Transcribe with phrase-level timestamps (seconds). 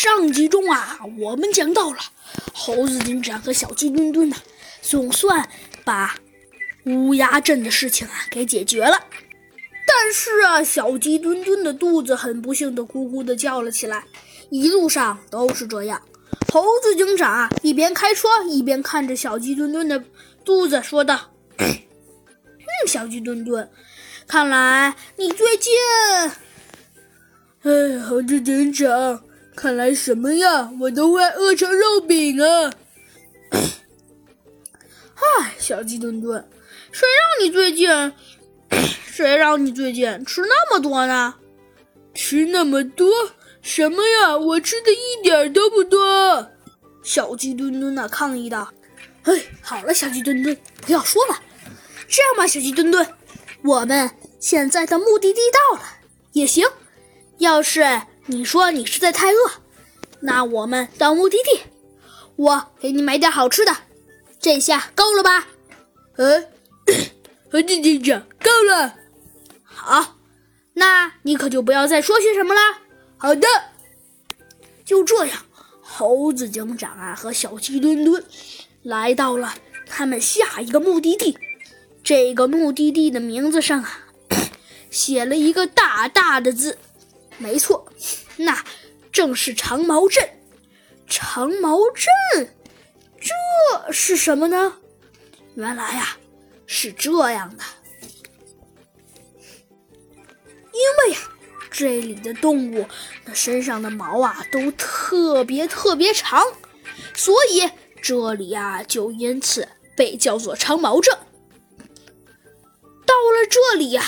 [0.00, 1.98] 上集中啊，我们讲到了
[2.54, 4.36] 猴子警长和小鸡墩墩呢，
[4.80, 5.48] 总算
[5.84, 6.14] 把
[6.84, 9.06] 乌鸦镇的事情啊给解决了。
[9.84, 14.04] 但是啊，小鸡墩墩的肚子很不幸的咕咕的叫了起来，
[14.50, 16.00] 一路上都是这样。
[16.52, 20.04] 猴子警长啊，一边开车一边看着小鸡墩墩的
[20.44, 21.66] 肚子，说道：“嗯，
[22.86, 23.68] 小鸡墩墩，
[24.28, 25.74] 看来你最近……
[27.62, 29.22] 哎，猴子警长。”
[29.58, 32.72] 看来什么呀，我都快饿成肉饼了。
[35.16, 36.48] 唉，小鸡墩墩，
[36.92, 37.88] 谁让你最近，
[39.04, 41.34] 谁让你最近吃那么多呢？
[42.14, 43.10] 吃那么多
[43.60, 44.38] 什么呀？
[44.38, 46.48] 我吃的一点都不多。
[47.02, 48.72] 小鸡墩墩的抗议道
[49.26, 51.36] ：“哎，好了，小鸡墩墩，不要说了。
[52.06, 53.04] 这样吧，小鸡墩墩，
[53.64, 55.84] 我们现在的目的地到了
[56.30, 56.64] 也行。
[57.38, 57.82] 要是……”
[58.30, 59.50] 你说你实在太饿，
[60.20, 61.62] 那我们到目的地，
[62.36, 63.74] 我给你买点好吃的，
[64.38, 65.48] 这下够了吧？
[66.16, 66.44] 呃，
[67.50, 68.96] 猴子警长，够了。
[69.64, 70.18] 好，
[70.74, 72.60] 那你可就不要再说些什么了。
[73.16, 73.48] 好的，
[74.84, 75.38] 就这样，
[75.80, 78.22] 猴子警长啊和小鸡墩墩
[78.82, 79.54] 来到了
[79.86, 81.38] 他们下一个目的地。
[82.04, 84.00] 这个目的地的名字上啊
[84.90, 86.76] 写了一个大大的字。
[87.38, 87.86] 没错，
[88.36, 88.64] 那
[89.12, 90.28] 正是长毛镇。
[91.06, 92.54] 长毛镇，
[93.18, 94.78] 这是什么呢？
[95.54, 96.16] 原来呀，
[96.66, 97.64] 是这样的。
[100.72, 101.18] 因为呀，
[101.70, 102.86] 这里的动物
[103.24, 106.44] 那身上的毛啊都特别特别长，
[107.14, 107.68] 所以
[108.02, 109.66] 这里呀就因此
[109.96, 111.16] 被叫做长毛镇。
[113.06, 114.04] 到了这里呀。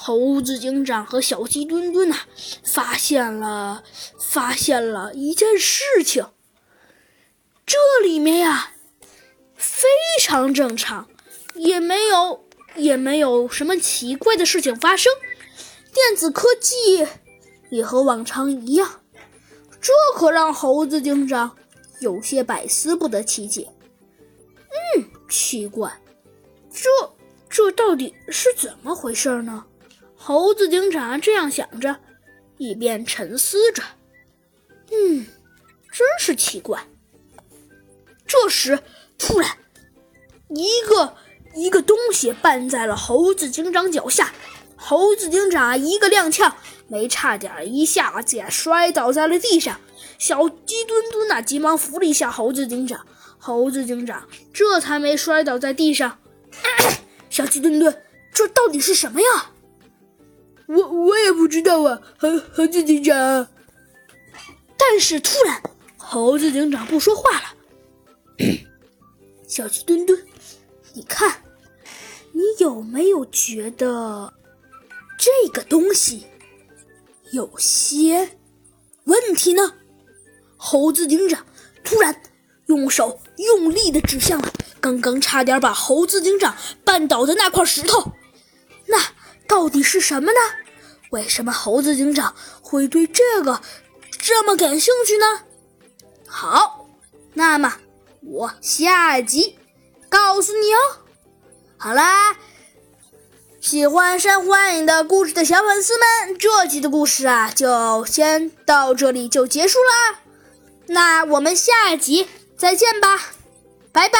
[0.00, 2.18] 猴子警长和小鸡墩墩呐，
[2.62, 3.82] 发现了，
[4.20, 6.24] 发现了一件事情。
[7.66, 8.74] 这里面呀，
[9.56, 9.88] 非
[10.20, 11.08] 常正常，
[11.56, 12.44] 也没有，
[12.76, 15.12] 也没有什么奇怪的事情发生。
[15.92, 17.04] 电子科技
[17.68, 19.00] 也和往常一样，
[19.80, 21.56] 这可让猴子警长
[21.98, 23.68] 有些百思不得其解。
[24.96, 26.00] 嗯，奇怪，
[26.72, 26.88] 这
[27.50, 29.64] 这到底是怎么回事呢？
[30.28, 31.96] 猴子警长这样想着，
[32.58, 33.82] 一边沉思着。
[34.90, 35.24] 嗯，
[35.90, 36.86] 真是奇怪。
[38.26, 38.78] 这时，
[39.16, 39.50] 突然，
[40.50, 41.14] 一个
[41.54, 44.34] 一个东西绊在了猴子警长脚下，
[44.76, 46.52] 猴子警长一个踉跄，
[46.88, 49.80] 没差点一下子摔倒在了地上。
[50.18, 53.06] 小鸡墩墩呐，急忙扶了一下猴子警长，
[53.38, 56.18] 猴子警长这才没摔倒在地上。
[57.30, 59.52] 小鸡墩墩，这到底是什么呀？
[60.68, 63.48] 我我也不知道啊，猴猴子警长。
[64.76, 65.62] 但是突然，
[65.96, 67.54] 猴子警长不说话了。
[69.46, 70.26] 小鸡墩墩，
[70.92, 71.42] 你看，
[72.32, 74.34] 你有没有觉得
[75.18, 76.26] 这个东西
[77.32, 78.36] 有些
[79.04, 79.74] 问题呢？
[80.56, 81.46] 猴子警长
[81.82, 82.20] 突然
[82.66, 86.54] 用手用力的指向了刚刚差点把猴子警长
[86.84, 88.12] 绊倒的那块石头。
[89.48, 90.38] 到底是什么呢？
[91.10, 93.62] 为什么猴子警长会对这个
[94.18, 95.40] 这么感兴趣呢？
[96.26, 96.86] 好，
[97.32, 97.76] 那么
[98.20, 99.58] 我下集
[100.10, 100.78] 告诉你哦。
[101.78, 102.36] 好啦，
[103.60, 110.18] 喜欢山欢迎的故事的小粉丝们，这集的故事啊，就先到这里就结束了。
[110.88, 113.18] 那我们下集再见吧，
[113.92, 114.18] 拜拜。